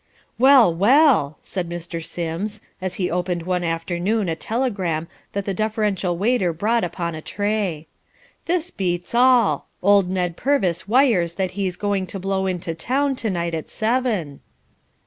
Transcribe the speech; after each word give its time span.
"Well, 0.39 0.73
well!" 0.73 1.37
said 1.43 1.69
Mr. 1.69 2.03
Sims, 2.03 2.59
as 2.81 2.95
he 2.95 3.11
opened 3.11 3.43
one 3.43 3.63
afternoon 3.63 4.29
a 4.29 4.35
telegram 4.35 5.07
that 5.33 5.45
the 5.45 5.53
deferential 5.53 6.17
waiter 6.17 6.53
brought 6.53 6.83
upon 6.83 7.13
a 7.13 7.21
tray. 7.21 7.85
"This 8.47 8.71
beats 8.71 9.13
all! 9.13 9.67
Old 9.83 10.09
Ned 10.09 10.35
Purvis 10.37 10.87
wires 10.87 11.35
that 11.35 11.51
he's 11.51 11.75
going 11.75 12.07
to 12.07 12.19
blow 12.19 12.47
in 12.47 12.59
to 12.61 12.73
town 12.73 13.15
to 13.17 13.29
night 13.29 13.53
at 13.53 13.69
seven." 13.69 14.39